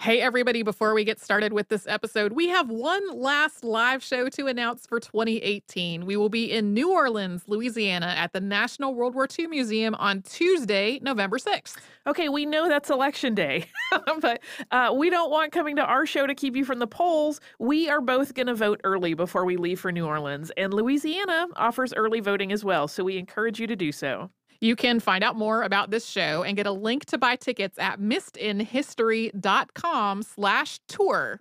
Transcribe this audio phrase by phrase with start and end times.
[0.00, 4.28] Hey, everybody, before we get started with this episode, we have one last live show
[4.28, 6.06] to announce for 2018.
[6.06, 10.22] We will be in New Orleans, Louisiana at the National World War II Museum on
[10.22, 11.78] Tuesday, November 6th.
[12.06, 13.64] Okay, we know that's election day,
[14.20, 17.40] but uh, we don't want coming to our show to keep you from the polls.
[17.58, 21.48] We are both going to vote early before we leave for New Orleans, and Louisiana
[21.56, 24.30] offers early voting as well, so we encourage you to do so.
[24.60, 27.78] You can find out more about this show and get a link to buy tickets
[27.78, 31.40] at missedinhistory.com slash tour.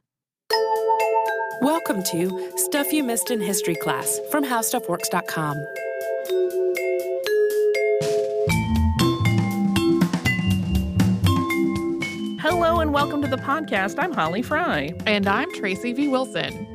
[1.62, 6.67] Welcome to Stuff You Missed in History Class from HowStuffWorks.com.
[12.50, 14.02] Hello and welcome to the podcast.
[14.02, 14.94] I'm Holly Fry.
[15.06, 16.08] And I'm Tracy V.
[16.08, 16.66] Wilson.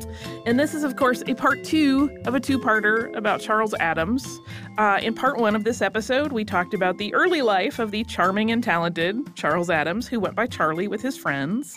[0.45, 4.39] And this is, of course, a part two of a two parter about Charles Addams.
[4.77, 8.05] Uh, in part one of this episode, we talked about the early life of the
[8.05, 11.75] charming and talented Charles Addams, who went by Charlie with his friends.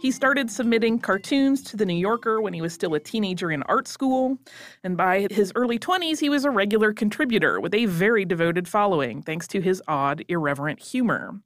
[0.00, 3.64] He started submitting cartoons to The New Yorker when he was still a teenager in
[3.64, 4.38] art school.
[4.84, 9.22] And by his early 20s, he was a regular contributor with a very devoted following,
[9.22, 11.40] thanks to his odd, irreverent humor.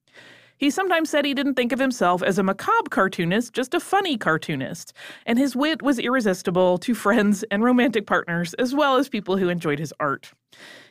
[0.58, 4.18] He sometimes said he didn't think of himself as a macabre cartoonist, just a funny
[4.18, 4.92] cartoonist,
[5.24, 9.48] and his wit was irresistible to friends and romantic partners, as well as people who
[9.48, 10.32] enjoyed his art.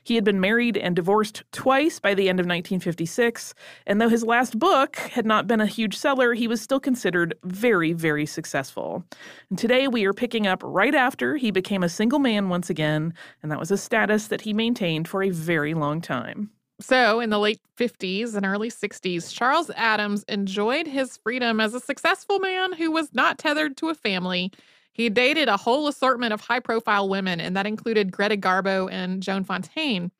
[0.03, 3.53] He had been married and divorced twice by the end of 1956,
[3.85, 7.35] and though his last book had not been a huge seller, he was still considered
[7.44, 9.03] very, very successful.
[9.49, 13.13] And today we are picking up right after he became a single man once again,
[13.44, 16.51] and that was a status that he maintained for a very long time.
[16.80, 21.80] So, in the late 50s and early 60s, Charles Addams enjoyed his freedom as a
[21.80, 24.52] successful man who was not tethered to a family.
[24.94, 29.24] He dated a whole assortment of high profile women, and that included Greta Garbo and
[29.24, 30.12] Joan Fontaine.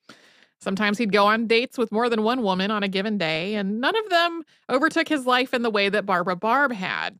[0.60, 3.80] Sometimes he'd go on dates with more than one woman on a given day, and
[3.80, 7.20] none of them overtook his life in the way that Barbara Barb had.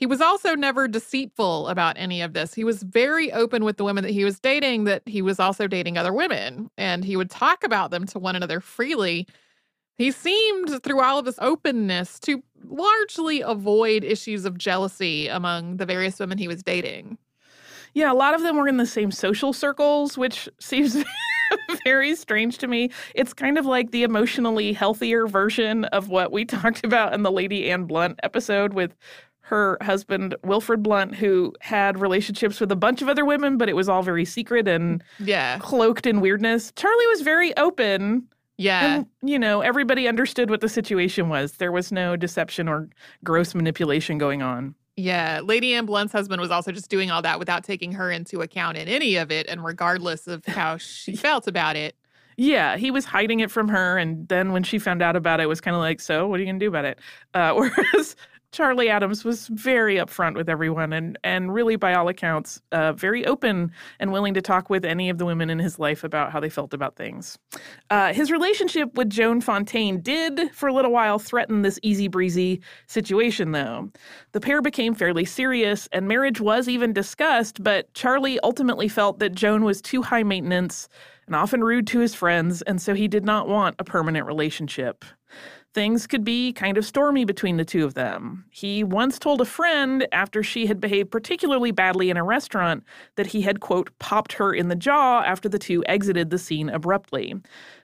[0.00, 2.54] He was also never deceitful about any of this.
[2.54, 5.66] He was very open with the women that he was dating, that he was also
[5.66, 9.26] dating other women, and he would talk about them to one another freely.
[9.98, 15.84] He seemed, through all of this openness, to largely avoid issues of jealousy among the
[15.84, 17.18] various women he was dating.
[17.92, 20.96] Yeah, a lot of them were in the same social circles, which seems
[21.84, 22.90] very strange to me.
[23.14, 27.30] It's kind of like the emotionally healthier version of what we talked about in the
[27.32, 28.96] Lady Anne Blunt episode with
[29.50, 33.74] her husband, Wilfred Blunt, who had relationships with a bunch of other women, but it
[33.74, 35.58] was all very secret and Yeah.
[35.58, 36.72] cloaked in weirdness.
[36.76, 38.28] Charlie was very open.
[38.58, 38.94] Yeah.
[38.96, 41.52] And, you know, everybody understood what the situation was.
[41.54, 42.88] There was no deception or
[43.24, 44.74] gross manipulation going on.
[44.96, 48.42] Yeah, Lady Anne Blunt's husband was also just doing all that without taking her into
[48.42, 51.96] account in any of it, and regardless of how she felt about it.
[52.36, 55.44] Yeah, he was hiding it from her, and then when she found out about it,
[55.44, 56.98] it was kind of like, "So, what are you gonna do about it?"
[57.34, 58.14] Uh, whereas
[58.52, 63.24] Charlie Addams was very upfront with everyone, and and really, by all accounts, uh, very
[63.24, 63.70] open
[64.00, 66.48] and willing to talk with any of the women in his life about how they
[66.48, 67.38] felt about things.
[67.90, 72.60] Uh, his relationship with Joan Fontaine did, for a little while, threaten this easy breezy
[72.88, 73.88] situation, though.
[74.32, 77.62] The pair became fairly serious, and marriage was even discussed.
[77.62, 80.88] But Charlie ultimately felt that Joan was too high maintenance
[81.26, 85.04] and often rude to his friends, and so he did not want a permanent relationship.
[85.72, 88.44] Things could be kind of stormy between the two of them.
[88.50, 92.82] He once told a friend after she had behaved particularly badly in a restaurant
[93.16, 96.68] that he had, quote, popped her in the jaw after the two exited the scene
[96.68, 97.34] abruptly.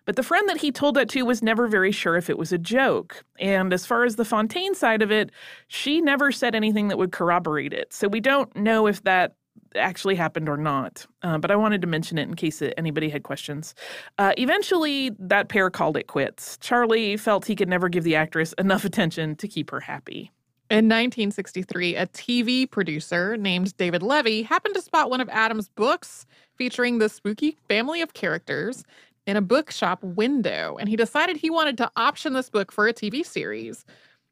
[0.04, 2.52] But the friend that he told that to was never very sure if it was
[2.52, 3.24] a joke.
[3.38, 5.30] And as far as the Fontaine side of it,
[5.68, 7.92] she never said anything that would corroborate it.
[7.92, 9.34] So we don't know if that
[9.74, 11.06] actually happened or not.
[11.22, 13.74] Uh, but I wanted to mention it in case anybody had questions.
[14.18, 16.56] Uh, eventually, that pair called it quits.
[16.58, 20.30] Charlie felt he could never give the actress enough attention to keep her happy.
[20.68, 26.26] In 1963, a TV producer named David Levy happened to spot one of Addams' books
[26.56, 28.82] featuring the spooky family of characters
[29.26, 32.92] in a bookshop window, and he decided he wanted to option this book for a
[32.94, 33.84] TV series.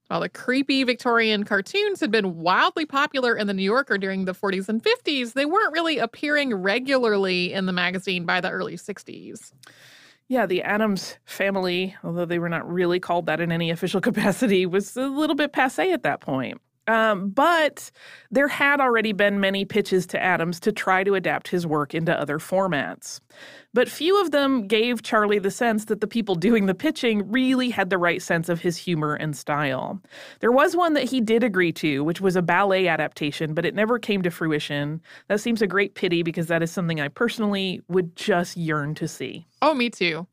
[0.09, 4.35] While the creepy Victorian cartoons had been wildly popular in the New Yorker during the
[4.35, 9.53] 40s and 50s, they weren't really appearing regularly in the magazine by the early 60s.
[10.29, 14.67] Yeah, the Addams family, although they were not really called that in any official capacity,
[14.67, 16.61] was a little bit passe at that point.
[16.87, 17.91] Um, but
[18.31, 22.19] there had already been many pitches to Addams to try to adapt his work into
[22.19, 23.21] other formats.
[23.73, 27.71] But few of them gave Charlie the sense that the people doing the pitching really
[27.71, 30.01] had the right sense of his humor and style.
[30.41, 33.75] There was one that he did agree to, which was a ballet adaptation, but it
[33.75, 35.01] never came to fruition.
[35.29, 39.09] That seems a great pity because that is something I personally would just yearn to
[39.09, 39.47] see.
[39.63, 40.27] Oh, me too.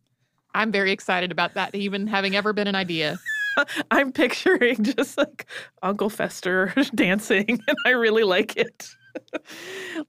[0.53, 3.17] I'm very excited about that, even having ever been an idea.
[3.91, 5.45] I'm picturing just like
[5.81, 8.89] Uncle Fester dancing, and I really like it.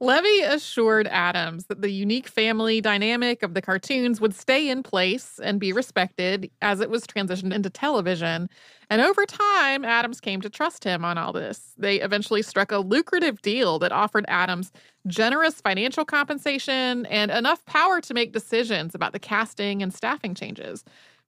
[0.01, 5.41] Levy assured Addams that the unique family dynamic of the cartoons would stay in place
[5.43, 8.49] and be respected as it was transitioned into television.
[8.91, 11.75] And over time, Addams came to trust him on all this.
[11.79, 14.71] They eventually struck a lucrative deal that offered Addams
[15.07, 20.85] generous financial compensation and enough power to make decisions about the casting and staffing changes.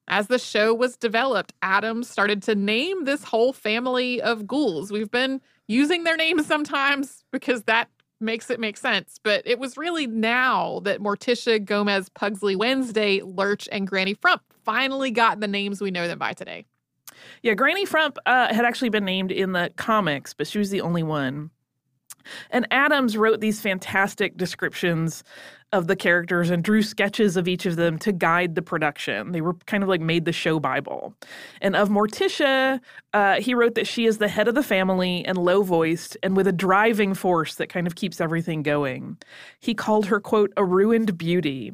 [0.08, 4.92] As the show was developed, Addams started to name this whole family of ghouls.
[4.92, 7.88] We've been using their names sometimes because that
[8.20, 9.18] makes it make sense.
[9.22, 15.10] But it was really now that Morticia, Gomez, Pugsley, Wednesday, Lurch, and Granny Frump finally
[15.10, 16.66] got the names we know them by today.
[17.42, 20.80] Yeah, Granny Frump uh, had actually been named in the comics, but she was the
[20.80, 21.50] only one.
[22.50, 25.22] And Addams wrote these fantastic descriptions
[25.74, 29.32] of the characters and drew sketches of each of them to guide the production.
[29.32, 31.14] They were kind of like made the show Bible.
[31.60, 32.80] And of Morticia,
[33.12, 36.36] uh, he wrote that she is the head of the family and low voiced and
[36.36, 39.18] with a driving force that kind of keeps everything going.
[39.58, 41.72] He called her, quote, a ruined beauty.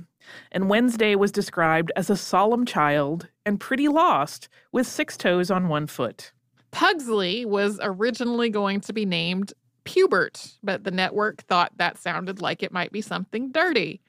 [0.50, 5.68] And Wednesday was described as a solemn child and pretty lost with six toes on
[5.68, 6.32] one foot.
[6.70, 9.52] Pugsley was originally going to be named
[9.84, 14.00] Pubert, but the network thought that sounded like it might be something dirty.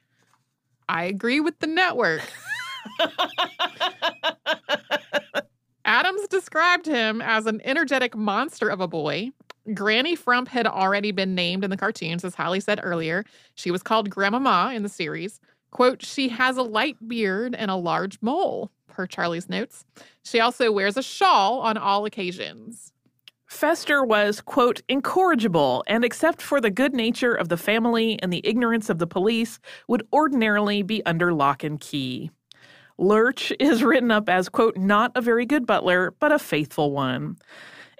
[0.88, 2.22] I agree with the network.
[5.84, 9.30] Addams described him as an energetic monster of a boy.
[9.74, 13.24] Granny Frump had already been named in the cartoons, as Holly said earlier.
[13.54, 15.40] She was called Grandmama in the series.
[15.70, 19.84] Quote, she has a light beard and a large mole, per Charlie's notes.
[20.24, 22.91] She also wears a shawl on all occasions.
[23.52, 28.40] Fester was, quote, incorrigible, and except for the good nature of the family and the
[28.44, 32.30] ignorance of the police, would ordinarily be under lock and key.
[32.96, 37.36] Lurch is written up as, quote, not a very good butler, but a faithful one.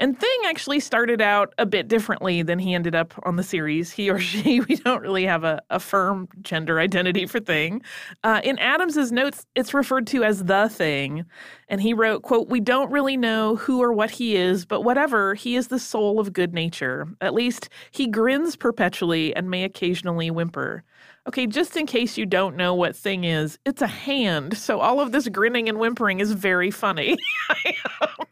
[0.02, 3.93] And Thing actually started out a bit differently than he ended up on the series.
[3.93, 7.82] He or she, we don't really have a, a firm gender identity for Thing.
[8.25, 11.24] Uh, in Addams's notes, it's referred to as the Thing.
[11.69, 15.34] And he wrote, quote, We don't really know who or what he is, but whatever,
[15.34, 17.06] he is the soul of good nature.
[17.20, 20.82] At least he grins perpetually and may occasionally whimper.
[21.29, 24.58] Okay, just in case you don't know what thing is, it's a hand.
[24.58, 27.17] So all of this grinning and whimpering is very funny.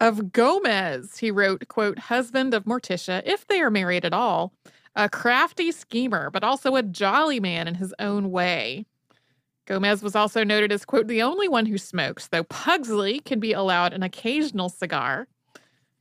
[0.00, 4.52] of Gomez, he wrote, quote, husband of Morticia, if they are married at all,
[4.96, 8.86] a crafty schemer, but also a jolly man in his own way.
[9.66, 13.52] Gomez was also noted as, quote, the only one who smokes, though Pugsley can be
[13.52, 15.26] allowed an occasional cigar.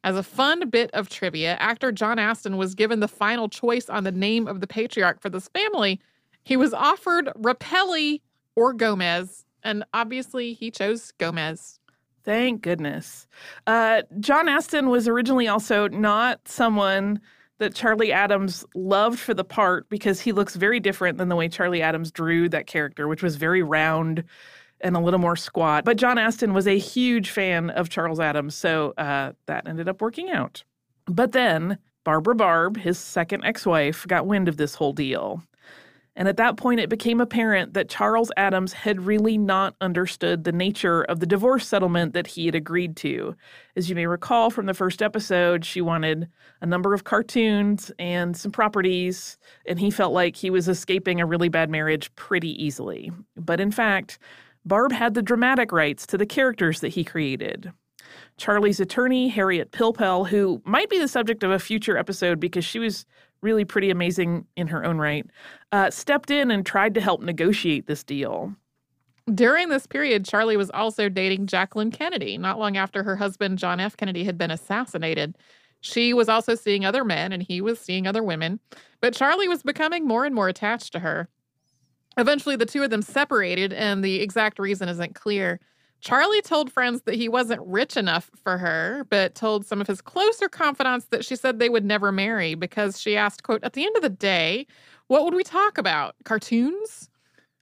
[0.04, 4.04] As a fun bit of trivia, actor John Astin was given the final choice on
[4.04, 6.02] the name of the patriarch for this family.
[6.44, 8.22] He was offered Rapelli
[8.56, 11.80] or Gomez, and obviously he chose Gomez.
[12.24, 13.28] Thank goodness.
[13.68, 17.20] Uh, John Astin was originally also not someone
[17.60, 21.48] that Charlie Addams loved for the part because he looks very different than the way
[21.48, 24.24] Charlie Addams drew that character, which was very round
[24.82, 25.86] and a little more squat.
[25.86, 30.02] But John Astin was a huge fan of Charles Addams, so uh, that ended up
[30.02, 30.64] working out.
[31.06, 35.42] But then Barbara Barb, his second ex wife, got wind of this whole deal.
[36.16, 40.52] And at that point, it became apparent that Charles Addams had really not understood the
[40.52, 43.36] nature of the divorce settlement that he had agreed to.
[43.76, 46.30] As you may recall from the first episode, she wanted
[46.62, 51.26] a number of cartoons and some properties, and he felt like he was escaping a
[51.26, 53.12] really bad marriage pretty easily.
[53.36, 54.20] But in fact,
[54.66, 57.72] Barb had the dramatic rights to the characters that he created.
[58.38, 62.80] Charlie's attorney, Harriet Pilpel, who might be the subject of a future episode because she
[62.80, 63.06] was
[63.42, 65.26] really pretty amazing in her own right,
[65.72, 68.56] uh, stepped in and tried to help negotiate this deal.
[69.34, 73.80] During this period, Charlie was also dating Jacqueline Kennedy, not long after her husband, John
[73.80, 73.96] F.
[73.96, 75.38] Kennedy, had been assassinated.
[75.80, 78.60] She was also seeing other men and he was seeing other women,
[79.02, 81.30] but Charlie was becoming more and more attached to her.
[82.18, 85.60] Eventually, the two of them separated, and the exact reason isn't clear.
[86.04, 90.02] Charlie told friends that he wasn't rich enough for her, but told some of his
[90.02, 93.86] closer confidants that she said they would never marry because she asked, quote, at the
[93.86, 94.68] end of the day,
[95.08, 96.16] what would we talk about?
[96.26, 97.10] Cartoons?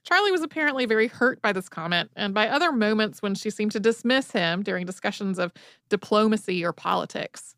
[0.02, 3.70] Charlie was apparently very hurt by this comment and by other moments when she seemed
[3.72, 5.52] to dismiss him during discussions of
[5.88, 7.54] diplomacy or politics.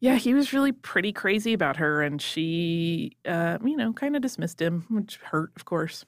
[0.00, 4.22] Yeah, he was really pretty crazy about her, and she, uh, you know, kind of
[4.22, 6.04] dismissed him, which hurt, of course.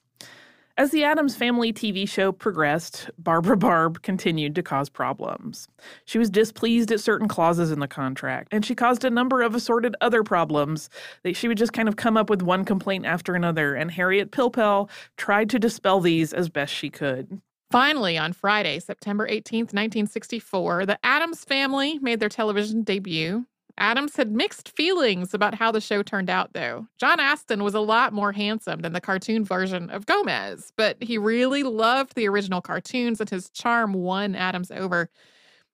[0.79, 5.67] As the Addams Family TV show progressed, Barbara Barb continued to cause problems.
[6.05, 9.53] She was displeased at certain clauses in the contract, and she caused a number of
[9.53, 10.89] assorted other problems
[11.23, 14.31] that she would just kind of come up with one complaint after another, and Harriet
[14.31, 17.41] Pilpel tried to dispel these as best she could.
[17.69, 23.45] Finally, on Friday, September 18th, 1964, the Addams family made their television debut.
[23.79, 26.87] Addams had mixed feelings about how the show turned out, though.
[26.99, 31.17] John Astin was a lot more handsome than the cartoon version of Gomez, but he
[31.17, 35.09] really loved the original cartoons and his charm won Addams over.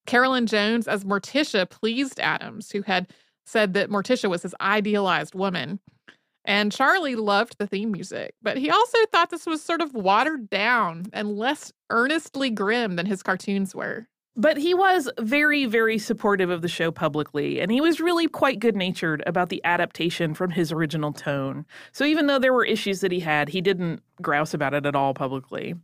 [0.06, 3.12] Carolyn Jones as Morticia pleased Addams, who had
[3.46, 5.80] said that Morticia was his idealized woman.
[6.46, 10.48] And Charlie loved the theme music, but he also thought this was sort of watered
[10.48, 14.08] down and less earnestly grim than his cartoons were.
[14.38, 18.60] But he was very, very supportive of the show publicly, and he was really quite
[18.60, 21.65] good natured about the adaptation from his original tone.
[21.94, 24.96] So even though there were issues that he had, he didn't grouse about it at
[24.96, 25.75] all publicly.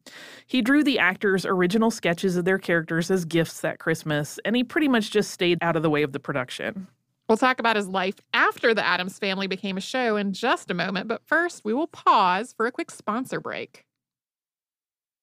[0.47, 4.65] He drew the actors' original sketches of their characters as gifts that Christmas, and he
[4.65, 6.87] pretty much just stayed out of the way of the production.
[7.29, 10.73] We'll talk about his life after the Addams family became a show in just a
[10.73, 13.85] moment, but first we will pause for a quick sponsor break.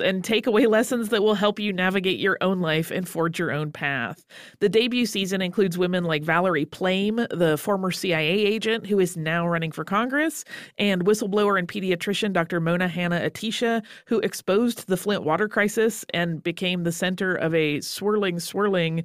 [0.00, 3.52] and take away lessons that will help you navigate your own life and forge your
[3.52, 4.26] own path.
[4.60, 9.46] The debut season includes women like Valerie Plame, the former CIA agent who is now
[9.46, 10.44] running for Congress,
[10.78, 12.60] and whistleblower and pediatrician Dr.
[12.60, 18.40] Mona Hanna-Attisha, who exposed the Flint water crisis and became the center of a swirling,
[18.40, 19.04] swirling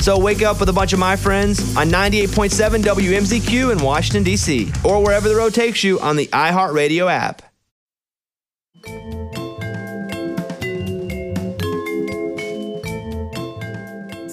[0.00, 4.70] So wake up with a bunch of my friends on 98.7 WMZQ in Washington, D.C.,
[4.84, 7.42] or wherever the road takes you on the iHeartRadio app.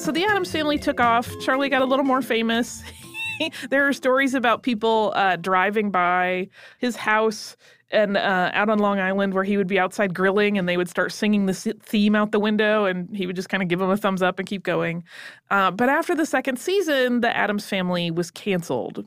[0.06, 1.30] So the Addams family took off.
[1.42, 2.84] Charlie got a little more famous.
[3.70, 7.58] there are stories about people uh, driving by his house
[7.96, 10.90] and uh, out on Long Island where he would be outside grilling and they would
[10.90, 13.90] start singing the theme out the window and he would just kind of give them
[13.90, 15.04] a thumbs up and keep going.
[15.50, 19.06] Uh, but after the second season, the Addams family was canceled.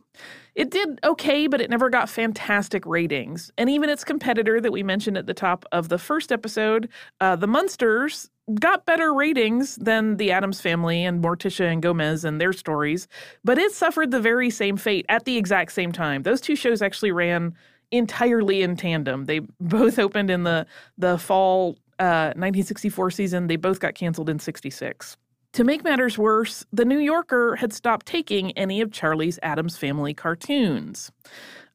[0.55, 3.53] It did okay, but it never got fantastic ratings.
[3.57, 6.89] And even its competitor that we mentioned at the top of the first episode,
[7.21, 12.41] uh, The Munsters, got better ratings than the Addams family and Morticia and Gomez and
[12.41, 13.07] their stories,
[13.45, 16.23] but it suffered the very same fate at the exact same time.
[16.23, 17.55] Those two shows actually ran
[17.91, 19.25] entirely in tandem.
[19.27, 20.67] They both opened in the
[20.97, 23.47] the fall uh, 1964 season.
[23.47, 25.17] They both got canceled in 66.
[25.55, 30.15] To make matters worse, The New Yorker had stopped taking any of Charlie's Addams family
[30.15, 31.11] cartoons.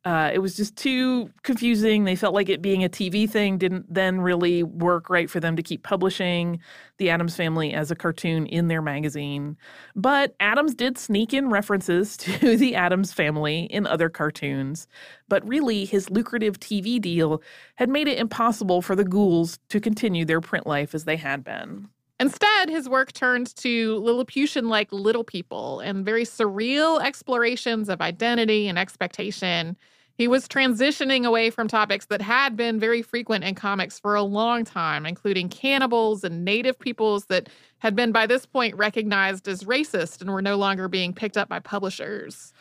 [0.05, 2.03] Uh, it was just too confusing.
[2.03, 5.55] They felt like it being a TV thing didn't then really work right for them
[5.55, 6.59] to keep publishing
[6.97, 9.55] the Addams family as a cartoon in their magazine.
[9.95, 14.87] But Addams did sneak in references to the Addams family in other cartoons.
[15.29, 17.41] But really, his lucrative TV deal
[17.75, 21.45] had made it impossible for the ghouls to continue their print life as they had
[21.45, 21.87] been.
[22.19, 28.67] Instead, his work turned to Lilliputian like little people and very surreal explorations of identity
[28.67, 29.75] and expectation.
[30.15, 34.21] He was transitioning away from topics that had been very frequent in comics for a
[34.21, 39.63] long time, including cannibals and native peoples that had been by this point recognized as
[39.63, 42.53] racist and were no longer being picked up by publishers.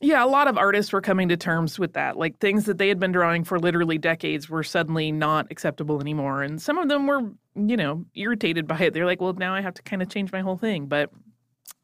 [0.00, 2.16] Yeah, a lot of artists were coming to terms with that.
[2.16, 6.42] Like things that they had been drawing for literally decades were suddenly not acceptable anymore.
[6.42, 7.22] And some of them were,
[7.56, 8.94] you know, irritated by it.
[8.94, 10.86] They're like, well, now I have to kind of change my whole thing.
[10.86, 11.10] But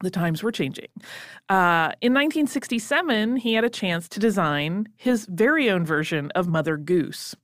[0.05, 0.87] the times were changing.
[1.49, 6.77] Uh, in 1967, he had a chance to design his very own version of Mother
[6.77, 7.35] Goose.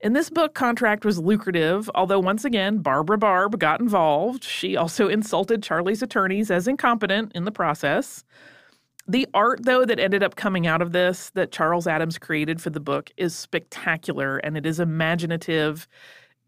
[0.00, 4.44] In this book, contract was lucrative, although once again, Barbara Barb got involved.
[4.44, 8.24] She also insulted Charlie's attorneys as incompetent in the process.
[9.06, 12.70] The art, though, that ended up coming out of this that Charles Addams created for
[12.70, 15.86] the book is spectacular and it is imaginative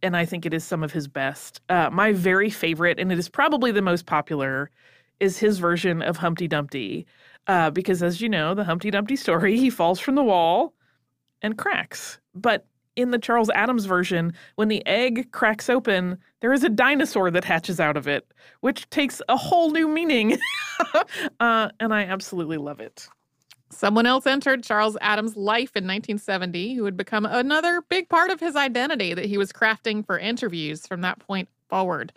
[0.02, 1.60] and I think it is some of his best.
[1.68, 4.70] Uh, my very favorite, and it is probably the most popular,
[5.20, 7.06] is his version of Humpty Dumpty.
[7.46, 10.74] Uh, because, as you know, the Humpty Dumpty story, he falls from the wall
[11.42, 12.18] and cracks.
[12.34, 17.30] But in the Charles Addams version, when the egg cracks open, there is a dinosaur
[17.30, 18.26] that hatches out of it,
[18.60, 20.38] which takes a whole new meaning.
[21.40, 23.06] uh, and I absolutely love it.
[23.70, 28.40] Someone else entered Charles Addams' life in 1970 who would become another big part of
[28.40, 32.12] his identity that he was crafting for interviews from that point forward.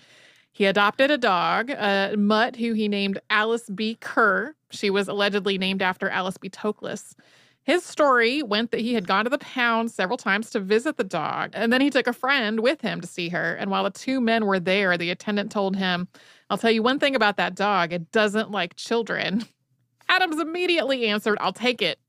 [0.60, 3.96] He adopted a dog, a mutt who he named Alice B.
[4.02, 4.54] Curr.
[4.72, 6.50] She was allegedly named after Alice B.
[6.50, 7.16] Toklas.
[7.64, 11.06] His story went that he had gone to the pound several times to visit the
[11.06, 13.54] dog, and then he took a friend with him to see her.
[13.54, 16.10] And while the two men were there, the attendant told him,
[16.50, 19.46] I'll tell you one thing about that dog it doesn't like children.
[20.10, 22.00] Addams immediately answered, I'll take it.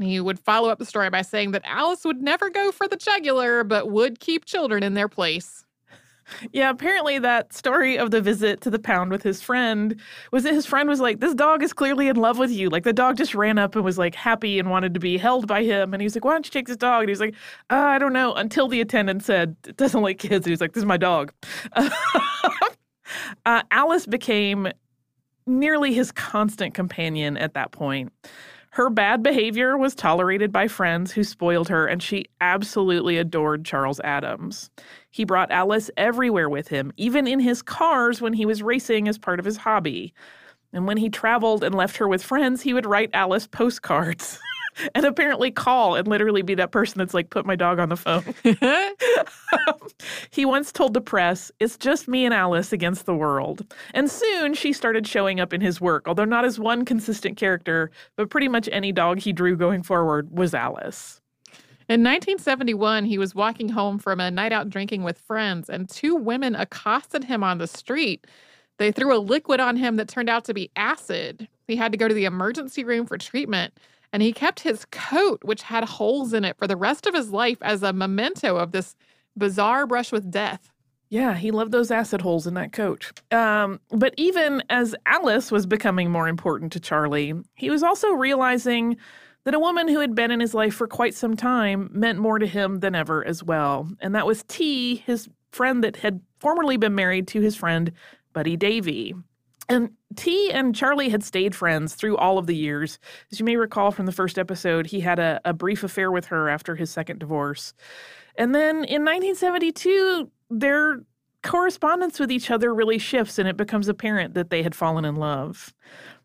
[0.00, 2.96] He would follow up the story by saying that Alice would never go for the
[2.96, 5.63] jugular, but would keep children in their place.
[6.52, 10.00] Yeah, apparently that story of the visit to the pound with his friend
[10.32, 12.68] was that his friend was like, This dog is clearly in love with you.
[12.70, 15.46] Like the dog just ran up and was like happy and wanted to be held
[15.46, 15.92] by him.
[15.92, 17.02] And he was like, Why don't you take this dog?
[17.02, 17.34] And he was like,
[17.70, 18.34] uh, I don't know.
[18.34, 20.44] Until the attendant said, It doesn't like kids.
[20.44, 21.32] And he was like, This is my dog.
[21.74, 24.68] uh, Alice became
[25.46, 28.12] nearly his constant companion at that point.
[28.74, 34.00] Her bad behavior was tolerated by friends who spoiled her, and she absolutely adored Charles
[34.00, 34.68] Addams.
[35.12, 39.16] He brought Alice everywhere with him, even in his cars when he was racing as
[39.16, 40.12] part of his hobby.
[40.72, 44.40] And when he traveled and left her with friends, he would write Alice postcards.
[44.96, 47.96] and apparently call and literally be that person that's like, put my dog on the
[47.96, 48.34] phone.
[50.34, 53.72] he once told the press, It's just me and Alice against the world.
[53.92, 57.92] And soon she started showing up in his work, although not as one consistent character,
[58.16, 61.20] but pretty much any dog he drew going forward was Alice.
[61.88, 66.16] In 1971, he was walking home from a night out drinking with friends, and two
[66.16, 68.26] women accosted him on the street.
[68.78, 71.46] They threw a liquid on him that turned out to be acid.
[71.68, 73.74] He had to go to the emergency room for treatment,
[74.12, 77.30] and he kept his coat, which had holes in it, for the rest of his
[77.30, 78.96] life as a memento of this
[79.36, 80.70] bizarre brush with death.
[81.10, 83.12] Yeah, he loved those acid holes in that coat.
[83.30, 88.96] Um, but even as Alice was becoming more important to Charlie, he was also realizing
[89.44, 92.38] that a woman who had been in his life for quite some time meant more
[92.38, 93.88] to him than ever as well.
[94.00, 97.92] And that was T, his friend that had formerly been married to his friend
[98.32, 99.14] Buddy Davy.
[99.68, 102.98] And T and Charlie had stayed friends through all of the years.
[103.30, 106.26] As you may recall from the first episode, he had a, a brief affair with
[106.26, 107.72] her after his second divorce.
[108.36, 111.00] And then in 1972, their
[111.42, 115.16] correspondence with each other really shifts, and it becomes apparent that they had fallen in
[115.16, 115.74] love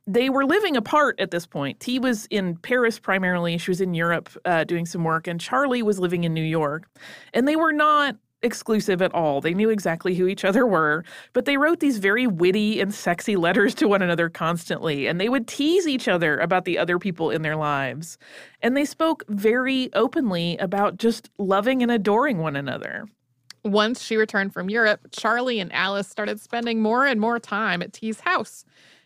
[0.10, 1.80] they were living apart at this point.
[1.80, 3.60] T was in Paris primarily.
[3.60, 6.89] She was in Europe uh, doing some work, and Charlie was living in New York.
[7.32, 9.41] And they were not exclusive at all.
[9.41, 13.36] They knew exactly who each other were, but they wrote these very witty and sexy
[13.36, 17.30] letters to one another constantly, and they would tease each other about the other people
[17.32, 18.17] in their lives.
[18.62, 23.06] And they spoke very openly about just loving and adoring one another.
[23.65, 27.91] Once she returned from Europe, Charlie and Alice started spending more and more time at
[27.91, 28.63] T's house.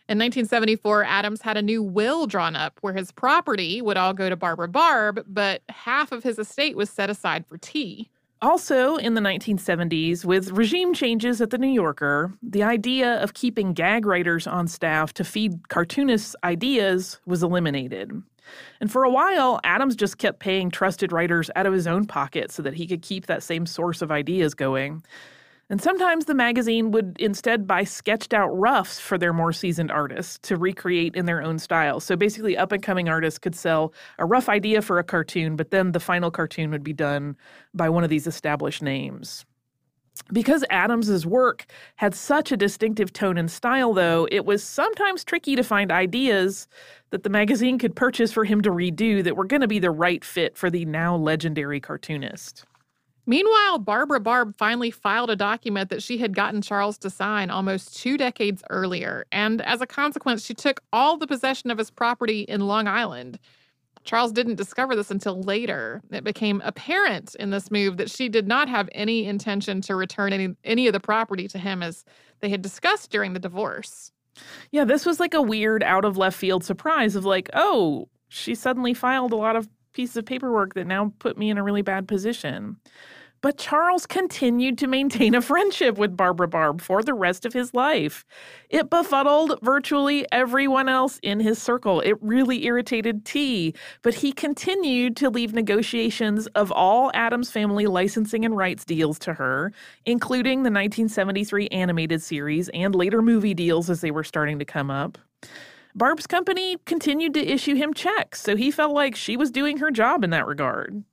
[0.09, 4.29] In 1974, Addams had a new will drawn up where his property would all go
[4.29, 8.09] to Barbara Barb, but half of his estate was set aside for T.
[8.43, 13.71] Also, in the 1970s, with regime changes at The New Yorker, the idea of keeping
[13.71, 18.11] gag writers on staff to feed cartoonists ideas was eliminated.
[18.81, 22.51] And for a while, Addams just kept paying trusted writers out of his own pocket
[22.51, 25.03] so that he could keep that same source of ideas going.
[25.73, 30.37] And sometimes the magazine would instead buy sketched out roughs for their more seasoned artists
[30.43, 31.99] to recreate in their own style.
[31.99, 35.71] So basically, up and coming artists could sell a rough idea for a cartoon, but
[35.71, 37.35] then the final cartoon would be done
[37.73, 39.45] by one of these established names.
[40.31, 45.55] Because Addams's work had such a distinctive tone and style, though, it was sometimes tricky
[45.55, 46.67] to find ideas
[47.09, 49.89] that the magazine could purchase for him to redo that were going to be the
[49.89, 52.63] right fit for the now legendary cartoonist.
[53.25, 57.95] Meanwhile, Barbara Barb finally filed a document that she had gotten Charles to sign almost
[57.95, 62.41] two decades earlier, and as a consequence, she took all the possession of his property
[62.41, 63.39] in Long Island.
[64.03, 66.01] Charles didn't discover this until later.
[66.11, 70.33] It became apparent in this move that she did not have any intention to return
[70.33, 72.03] any, any of the property to him as
[72.41, 74.11] they had discussed during the divorce.
[74.71, 78.55] Yeah, this was like a weird out of left field surprise of like, oh, she
[78.55, 81.81] suddenly filed a lot of pieces of paperwork that now put me in a really
[81.81, 82.77] bad position.
[83.43, 87.73] But Charles continued to maintain a friendship with Barbara Barb for the rest of his
[87.73, 88.23] life.
[88.69, 91.99] It befuddled virtually everyone else in his circle.
[91.99, 98.45] It really irritated T, but he continued to leave negotiations of all Addams family licensing
[98.45, 99.73] and rights deals to her,
[100.05, 104.89] including the 1973 animated series and later movie deals as they were starting to come
[104.89, 105.17] up.
[105.95, 109.91] Barb's company continued to issue him checks, so he felt like she was doing her
[109.91, 111.03] job in that regard.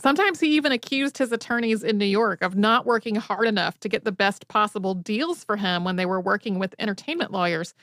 [0.00, 3.88] Sometimes he even accused his attorneys in New York of not working hard enough to
[3.88, 7.74] get the best possible deals for him when they were working with entertainment lawyers.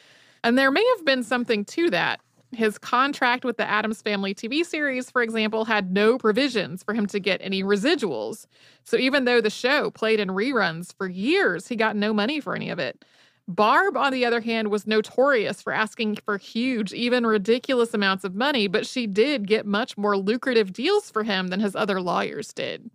[0.44, 2.20] And there may have been something to that.
[2.52, 7.06] His contract with the Addams Family TV series, for example, had no provisions for him
[7.08, 8.46] to get any residuals.
[8.84, 12.56] So even though the show played in reruns for years, he got no money for
[12.56, 13.04] any of it.
[13.48, 18.34] Barb, on the other hand, was notorious for asking for huge, even ridiculous amounts of
[18.34, 22.52] money, but she did get much more lucrative deals for him than his other lawyers
[22.54, 22.90] did.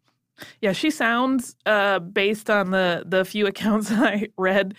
[0.60, 4.74] Yeah, she sounds, uh, based on the the few accounts I read,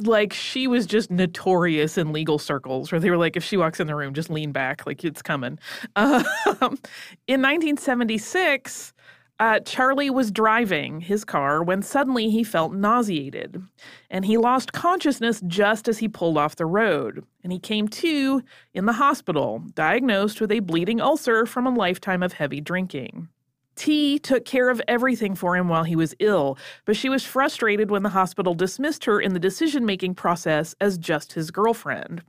[0.00, 3.80] like she was just notorious in legal circles, where they were like, if she walks
[3.80, 5.58] in the room, just lean back, like it's coming.
[5.96, 6.78] Um,
[7.26, 8.93] in 1976.
[9.40, 13.60] Uh, Charlie was driving his car when suddenly he felt nauseated,
[14.08, 17.24] and he lost consciousness just as he pulled off the road.
[17.42, 18.42] And he came to
[18.74, 23.28] in the hospital, diagnosed with a bleeding ulcer from a lifetime of heavy drinking.
[23.74, 27.90] T took care of everything for him while he was ill, but she was frustrated
[27.90, 32.22] when the hospital dismissed her in the decision making process as just his girlfriend.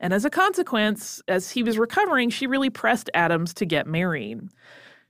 [0.00, 4.50] And as a consequence, as he was recovering, she really pressed Addams to get married.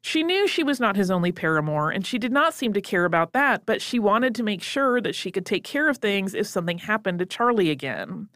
[0.03, 3.05] She knew she was not his only paramour, and she did not seem to care
[3.05, 6.35] about that, but she wanted to make sure that she could take care of things
[6.35, 8.29] if something happened to Charlie again.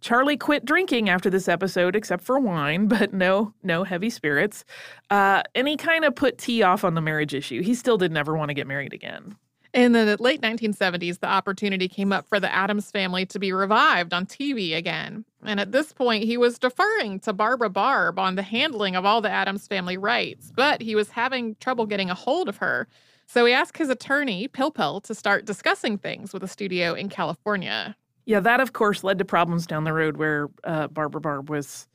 [0.00, 4.64] Charlie quit drinking after this episode, except for wine, but no, no heavy spirits.
[5.10, 7.62] Uh, and he kind of put T off on the marriage issue.
[7.62, 9.36] He still did never want to get married again.
[9.74, 14.12] In the late 1970s, the opportunity came up for the Addams family to be revived
[14.12, 15.24] on TV again.
[15.44, 19.20] And at this point, he was deferring to Barbara Barb on the handling of all
[19.20, 22.86] the Addams family rights, but he was having trouble getting a hold of her.
[23.26, 27.96] So he asked his attorney, Pilpel, to start discussing things with a studio in California.
[28.24, 31.88] Yeah, that of course led to problems down the road where uh, Barbara Barb was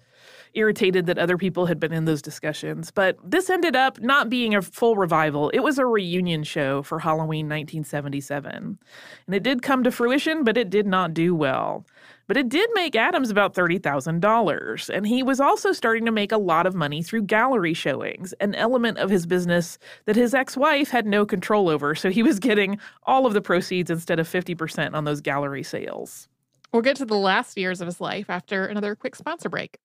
[0.54, 2.92] irritated that other people had been in those discussions.
[2.92, 5.50] But this ended up not being a full revival.
[5.50, 8.80] It was a reunion show for Halloween 1977.
[9.28, 11.86] And it did come to fruition, but it did not do well.
[12.28, 14.90] But it did make Addams about $30,000.
[14.90, 18.54] And he was also starting to make a lot of money through gallery showings, an
[18.56, 21.96] element of his business that his ex wife had no control over.
[21.96, 26.28] So he was getting all of the proceeds instead of 50% on those gallery sales.
[26.74, 29.78] We'll get to the last years of his life after another quick sponsor break.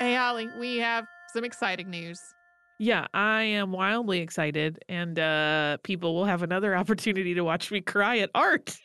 [0.00, 2.20] Hey, Holly, we have some exciting news.
[2.80, 7.80] Yeah, I am wildly excited, and uh, people will have another opportunity to watch me
[7.80, 8.76] cry at art.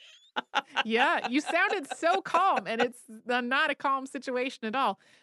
[0.86, 5.00] Yeah, you sounded so calm, and it's uh, not a calm situation at all.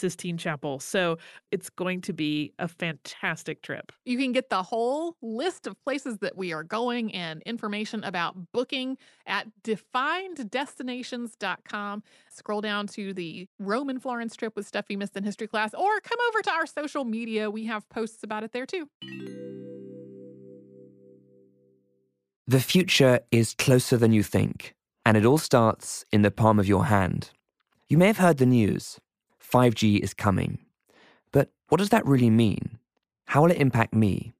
[0.00, 0.80] Sistine Chapel.
[0.80, 1.18] So
[1.50, 3.92] it's going to be a fantastic trip.
[4.04, 8.36] You can get the whole list of places that we are going and information about
[8.52, 12.02] booking at defineddestinations.com.
[12.30, 16.00] Scroll down to the Roman Florence trip with stuff you missed in history class, or
[16.00, 17.50] come over to our social media.
[17.50, 18.88] We have posts about it there too.
[22.46, 26.66] The future is closer than you think, and it all starts in the palm of
[26.66, 27.30] your hand.
[27.88, 28.98] You may have heard the news
[29.50, 30.58] 5G is coming.
[31.32, 32.78] But what does that really mean?
[33.26, 34.32] How will it impact me?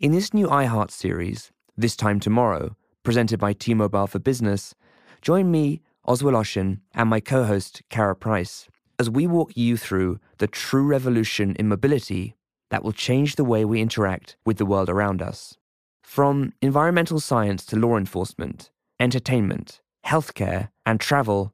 [0.00, 4.74] In this new iHeart series, This Time Tomorrow, presented by T Mobile for Business,
[5.22, 10.18] join me, Oz Woloshyn, and my co host, Kara Price, as we walk you through
[10.38, 12.34] the true revolution in mobility
[12.70, 15.56] that will change the way we interact with the world around us.
[16.02, 21.52] From environmental science to law enforcement, entertainment, healthcare, and travel,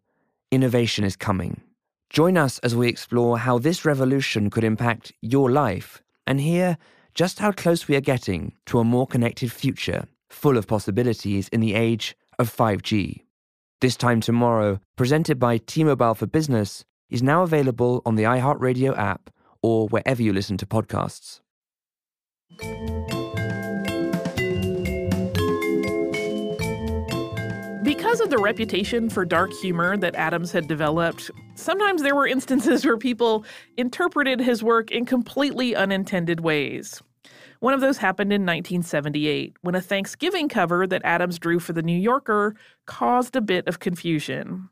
[0.51, 1.61] innovation is coming.
[2.11, 6.79] Join us as we explore how this revolution could impact your life and hear
[7.15, 11.61] just how close we are getting to a more connected future, full of possibilities in
[11.61, 13.23] the age of 5G.
[13.81, 18.97] This Time Tomorrow, presented by T Mobile for Business, is now available on the iHeartRadio
[18.97, 19.31] app
[19.63, 21.41] or wherever you listen to podcasts.
[28.07, 32.87] Because of the reputation for dark humor that Addams had developed, sometimes there were instances
[32.87, 33.45] where people
[33.77, 37.03] interpreted his work in completely unintended ways.
[37.59, 41.83] One of those happened in 1978 when a Thanksgiving cover that Addams drew for The
[41.83, 42.55] New Yorker
[42.87, 44.69] caused a bit of confusion.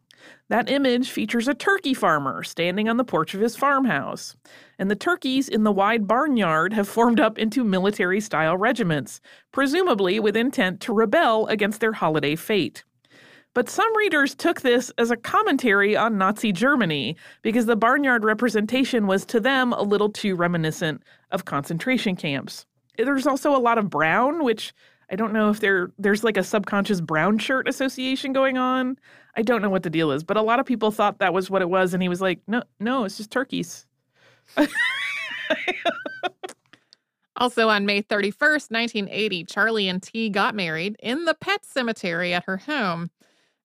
[0.49, 4.37] That image features a turkey farmer standing on the porch of his farmhouse,
[4.79, 9.21] and the turkeys in the wide barnyard have formed up into military style regiments,
[9.51, 12.85] presumably with intent to rebel against their holiday fate.
[13.55, 19.07] But some readers took this as a commentary on Nazi Germany because the barnyard representation
[19.07, 22.67] was to them a little too reminiscent of concentration camps.
[22.99, 24.75] There's also a lot of brown, which
[25.11, 28.99] I don't know if there there's like a subconscious brown shirt association going on.
[29.37, 31.49] I don't know what the deal is, but a lot of people thought that was
[31.49, 33.87] what it was and he was like, "No, no, it's just turkeys."
[37.37, 42.45] Also, on May 31st, 1980, Charlie and T got married in the pet cemetery at
[42.45, 43.11] her home.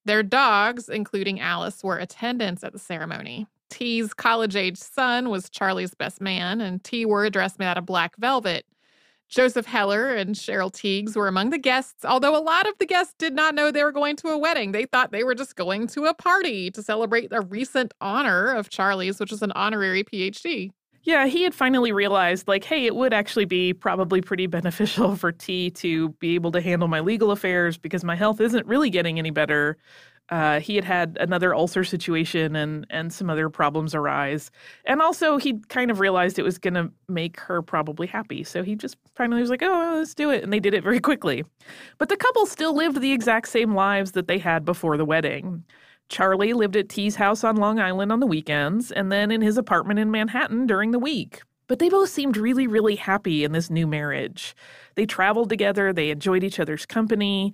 [0.05, 3.47] Their dogs, including Alice, were attendants at the ceremony.
[3.69, 7.77] T's college age son was Charlie's best man, and T wore a dress made out
[7.77, 8.65] of black velvet.
[9.27, 13.13] Joseph Heller and Cheryl Tiegs were among the guests, although a lot of the guests
[13.19, 14.71] did not know they were going to a wedding.
[14.71, 18.69] They thought they were just going to a party to celebrate a recent honor of
[18.69, 20.71] Charlie's, which was an honorary PhD.
[21.03, 25.31] Yeah, he had finally realized, like, hey, it would actually be probably pretty beneficial for
[25.31, 29.17] T to be able to handle my legal affairs because my health isn't really getting
[29.17, 29.77] any better.
[30.29, 34.51] Uh, he had had another ulcer situation and and some other problems arise,
[34.85, 38.43] and also he kind of realized it was going to make her probably happy.
[38.43, 40.99] So he just finally was like, "Oh, let's do it," and they did it very
[41.09, 41.43] quickly.
[41.97, 45.63] But the couple still lived the exact same lives that they had before the wedding.
[46.09, 49.57] Charlie lived at T's house on Long Island on the weekends and then in his
[49.57, 51.41] apartment in Manhattan during the week.
[51.67, 54.55] But they both seemed really, really happy in this new marriage.
[54.95, 57.53] They traveled together, they enjoyed each other's company,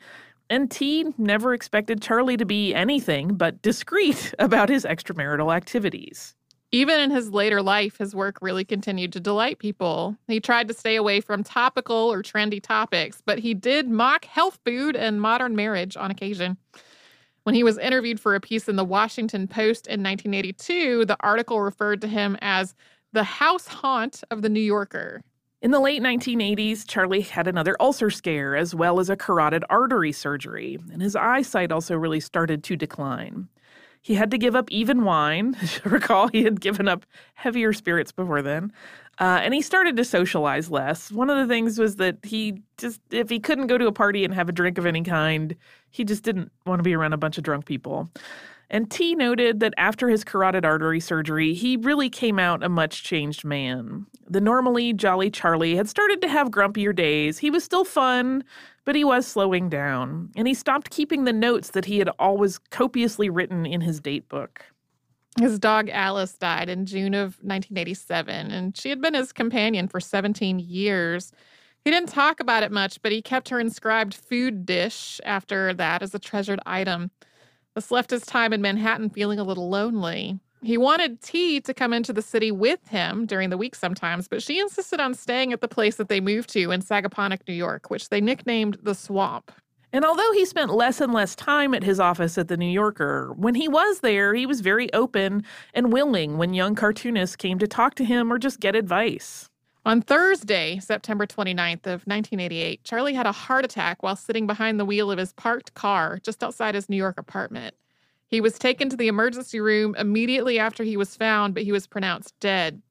[0.49, 6.33] and T never expected Charlie to be anything but discreet about his extramarital activities.
[6.71, 10.17] Even in his later life, his work really continued to delight people.
[10.27, 14.59] He tried to stay away from topical or trendy topics, but he did mock health
[14.65, 16.57] food and modern marriage on occasion.
[17.45, 21.61] When he was interviewed for a piece in the Washington Post in 1982, the article
[21.61, 22.73] referred to him as
[23.13, 25.21] the house haunt of the New Yorker.
[25.61, 30.11] In the late 1980s, Charlie had another ulcer scare as well as a carotid artery
[30.11, 33.47] surgery, and his eyesight also really started to decline.
[34.01, 35.55] He had to give up even wine.
[35.83, 37.05] Recall, he had given up
[37.35, 38.71] heavier spirits before then.
[39.19, 41.11] Uh, and he started to socialize less.
[41.11, 44.25] One of the things was that he just, if he couldn't go to a party
[44.25, 45.55] and have a drink of any kind,
[45.95, 48.09] he just didn't want to be around a bunch of drunk people.
[48.69, 53.03] And T noted that after his carotid artery surgery, he really came out a much
[53.03, 54.05] changed man.
[54.27, 57.37] The normally jolly Charlie had started to have grumpier days.
[57.37, 58.43] He was still fun,
[58.83, 60.31] but he was slowing down.
[60.35, 64.27] And he stopped keeping the notes that he had always copiously written in his date
[64.27, 64.65] book.
[65.39, 69.99] His dog Alice died in June of 1987, and she had been his companion for
[69.99, 71.31] 17 years.
[71.85, 76.01] He didn't talk about it much, but he kept her inscribed food dish after that
[76.01, 77.11] as a treasured item.
[77.75, 80.39] This left his time in Manhattan feeling a little lonely.
[80.63, 84.41] He wanted T to come into the city with him during the week sometimes, but
[84.41, 87.91] she insisted on staying at the place that they moved to in Sagaponack, New York,
[87.91, 89.51] which they nicknamed the Swamp.
[89.93, 93.31] And although he spent less and less time at his office at the New Yorker,
[93.37, 97.67] when he was there, he was very open and willing when young cartoonists came to
[97.67, 99.51] talk to him or just get advice.
[99.85, 104.85] On Thursday, September 29th of 1988, Charlie had a heart attack while sitting behind the
[104.85, 107.75] wheel of his parked car just outside his New York apartment.
[108.27, 111.85] He was taken to the emergency room immediately after he was found, but he was
[111.85, 112.81] pronounced dead.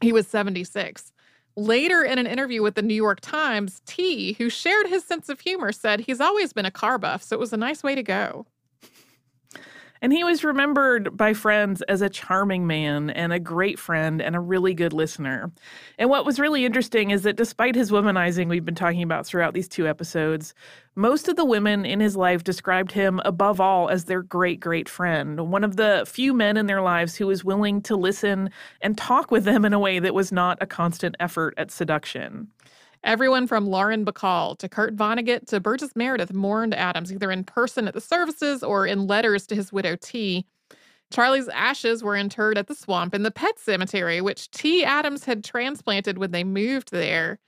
[0.00, 1.10] He was 76.
[1.56, 5.40] Later, in an interview with the New York Times, T, who shared his sense of
[5.40, 8.04] humor, said he's always been a car buff, so it was a nice way to
[8.04, 8.46] go.
[10.02, 14.34] And he was remembered by friends as a charming man and a great friend and
[14.34, 15.52] a really good listener.
[15.98, 19.52] And what was really interesting is that despite his womanizing we've been talking about throughout
[19.52, 20.54] these two episodes,
[20.94, 24.88] most of the women in his life described him above all as their great, great
[24.88, 28.96] friend, one of the few men in their lives who was willing to listen and
[28.96, 32.48] talk with them in a way that was not a constant effort at seduction.
[33.02, 37.88] Everyone from Lauren Bacall to Kurt Vonnegut to Burgess Meredith mourned Addams either in person
[37.88, 40.46] at the services or in letters to his widow Tee.
[41.10, 44.84] Charlie's ashes were interred at the swamp in the pet cemetery, which Tee.
[44.84, 47.40] Addams had transplanted when they moved there.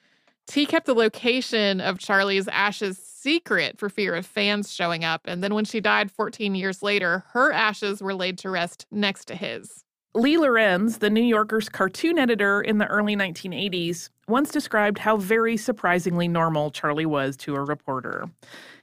[0.48, 5.22] Tee kept the location of Charlie's ashes secret for fear of fans showing up.
[5.26, 9.26] And then when she died 14 years later, her ashes were laid to rest next
[9.26, 9.84] to his.
[10.14, 15.56] Lee Lorenz, the New Yorker's cartoon editor in the early 1980s, once described how very
[15.56, 18.28] surprisingly normal Charlie was to a reporter.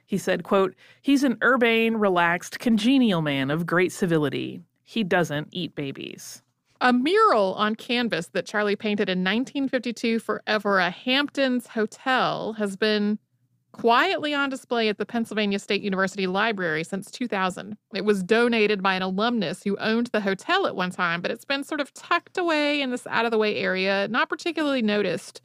[0.04, 4.60] He said, quote, "He's an urbane, relaxed, congenial man of great civility.
[4.82, 6.42] He doesn't eat babies."
[6.80, 13.20] A mural on canvas that Charlie painted in 1952 for Evora Hamptons Hotel has been
[13.72, 17.76] quietly on display at the Pennsylvania State University Library since 2000.
[17.94, 21.44] It was donated by an alumnus who owned the hotel at one time, but it's
[21.44, 25.40] been sort of tucked away in this out of the way area, not particularly noticed.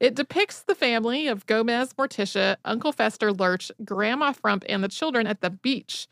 [0.00, 5.26] It depicts the family of Gomez, Morticia, Uncle Fester, Lurch, Grandma Frump, and the children
[5.26, 6.08] at the beach.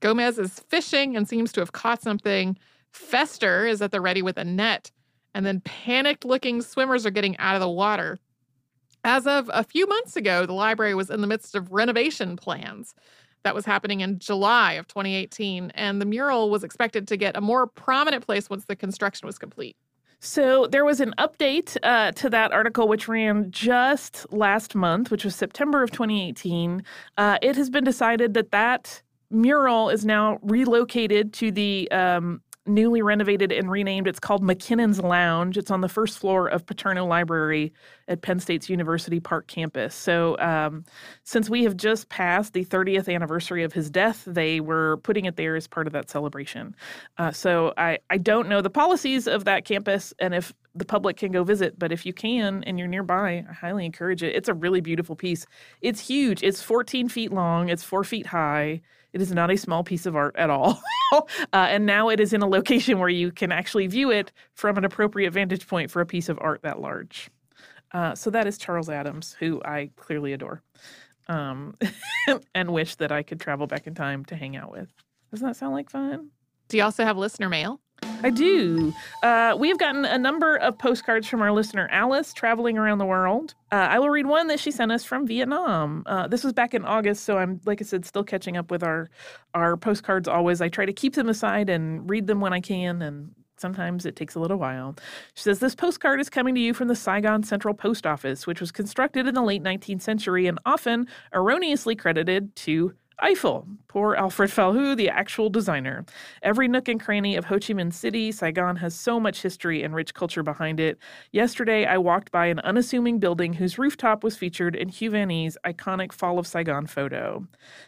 [0.00, 2.58] Gomez is fishing and seems to have caught something.
[2.92, 4.90] Fester is at the ready with a net.
[5.34, 8.18] And then panicked looking swimmers are getting out of the water.
[9.04, 12.94] As of a few months ago, the library was in the midst of renovation plans.
[13.42, 17.40] That was happening in July of 2018, and the mural was expected to get a
[17.40, 19.76] more prominent place once the construction was complete.
[20.22, 25.24] So there was an update uh, to that article, which ran just last month, which
[25.24, 26.84] was September of 2018.
[27.16, 32.42] Uh, it has been decided that that mural is now relocated to the um,
[32.74, 34.06] newly renovated and renamed.
[34.06, 35.58] It's called McKinnon's Lounge.
[35.58, 37.72] It's on the first floor of Paterno Library
[38.08, 39.94] at Penn State's University Park campus.
[39.94, 40.84] So, um,
[41.24, 45.36] since we have just passed the 30th anniversary of his death, they were putting it
[45.36, 46.74] there as part of that celebration.
[47.18, 51.16] Uh, so, I, I don't know the policies of that campus and if the public
[51.16, 54.34] can go visit, but if you can and you're nearby, I highly encourage it.
[54.34, 55.46] It's a really beautiful piece.
[55.80, 58.82] It's huge, it's 14 feet long, it's four feet high.
[59.12, 60.80] It is not a small piece of art at all.
[61.12, 64.76] uh, and now it is in a location where you can actually view it from
[64.76, 67.30] an appropriate vantage point for a piece of art that large.
[67.92, 70.62] Uh, so that is Charles Addams, who I clearly adore
[71.30, 71.76] um,
[72.54, 74.88] and wish that I could travel back in time to hang out with.
[75.30, 76.30] Doesn't that sound like fun?
[76.68, 77.80] Do you also have listener mail?
[78.22, 78.92] I do.
[79.22, 83.06] Uh, we have gotten a number of postcards from our listener Alice, traveling around the
[83.06, 83.54] world.
[83.72, 86.02] Uh, I will read one that she sent us from Vietnam.
[86.06, 88.82] Uh, this was back in August, so I'm, like I said, still catching up with
[88.82, 89.08] our
[89.54, 90.28] our postcards.
[90.28, 94.06] Always, I try to keep them aside and read them when I can, and sometimes
[94.06, 94.96] it takes a little while.
[95.34, 98.60] She says this postcard is coming to you from the Saigon Central Post Office, which
[98.60, 104.50] was constructed in the late 19th century and often erroneously credited to Eiffel, poor Alfred
[104.50, 106.04] Foulhoux, the actual designer.
[106.44, 109.92] Every nook and cranny of Ho Chi Minh City, Saigon has so much history and
[109.92, 110.96] rich culture behind it.
[111.32, 115.58] Yesterday, I walked by an unassuming building whose rooftop was featured in Hugh van Es's
[115.66, 117.44] iconic Fall of Saigon photo.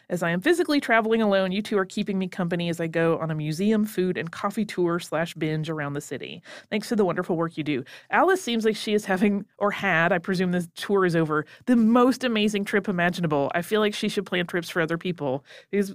[0.09, 3.17] As I am physically traveling alone, you two are keeping me company as I go
[3.19, 6.43] on a museum, food, and coffee tour slash binge around the city.
[6.69, 7.85] Thanks for the wonderful work you do.
[8.09, 11.77] Alice seems like she is having, or had, I presume this tour is over, the
[11.77, 13.49] most amazing trip imaginable.
[13.55, 15.45] I feel like she should plan trips for other people people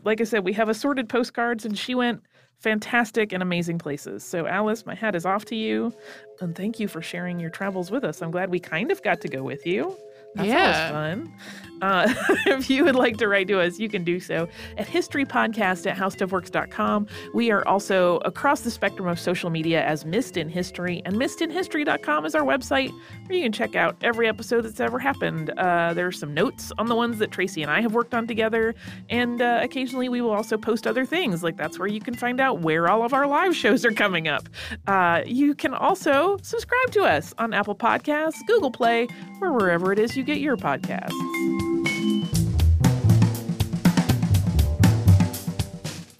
[0.04, 2.22] like i said we have assorted postcards and she went
[2.58, 4.24] fantastic and amazing places.
[4.24, 5.92] So, Alice, my hat is off to you.
[6.40, 8.20] And thank you for sharing your travels with us.
[8.22, 9.96] I'm glad we kind of got to go with you.
[10.38, 10.90] That's Yeah.
[10.90, 11.33] fun.
[11.81, 12.12] Uh,
[12.46, 15.97] if you would like to write to us, you can do so at historypodcast at
[15.97, 17.07] howstuffworks.com.
[17.34, 22.26] We are also across the spectrum of social media as Missed in History, and missedinhistory.com
[22.26, 22.91] is our website
[23.26, 25.51] where you can check out every episode that's ever happened.
[25.51, 28.26] Uh, there are some notes on the ones that Tracy and I have worked on
[28.26, 28.74] together,
[29.09, 31.45] and uh, occasionally we will also post other things.
[31.45, 34.26] Like that's where you can find out where all of our live shows are coming
[34.26, 34.49] up.
[34.89, 39.07] Uh, you can also subscribe to us on Apple Podcasts, Google Play,
[39.41, 41.11] or wherever it is you get your podcasts.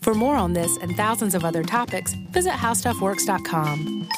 [0.01, 4.09] For more on this and thousands of other topics, visit howstuffworks.com.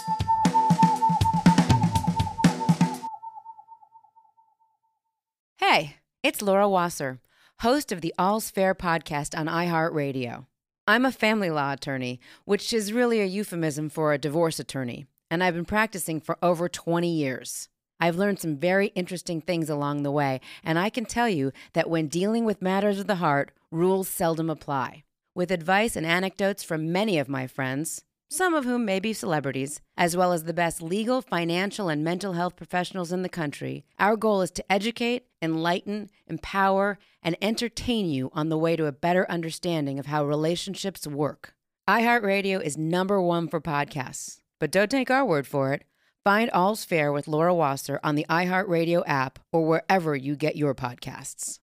[5.56, 7.18] Hey, it's Laura Wasser,
[7.58, 10.46] host of the All's Fair podcast on iHeartRadio.
[10.86, 15.42] I'm a family law attorney, which is really a euphemism for a divorce attorney, and
[15.42, 17.68] I've been practicing for over 20 years.
[18.00, 21.90] I've learned some very interesting things along the way, and I can tell you that
[21.90, 25.04] when dealing with matters of the heart, rules seldom apply.
[25.34, 29.80] With advice and anecdotes from many of my friends, some of whom may be celebrities,
[29.96, 34.16] as well as the best legal, financial, and mental health professionals in the country, our
[34.16, 39.28] goal is to educate, enlighten, empower, and entertain you on the way to a better
[39.28, 41.54] understanding of how relationships work.
[41.88, 45.82] iHeartRadio is number one for podcasts, but don't take our word for it.
[46.22, 50.74] Find All's Fair with Laura Wasser on the iHeartRadio app or wherever you get your
[50.74, 51.58] podcasts.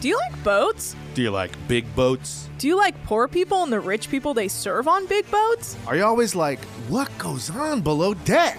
[0.00, 0.96] Do you like boats?
[1.14, 2.50] Do you like big boats?
[2.58, 5.76] Do you like poor people and the rich people they serve on big boats?
[5.86, 8.58] Are you always like, what goes on below deck?